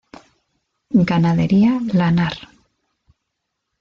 Ganadería 1.09 1.71
lanar. 1.99 2.35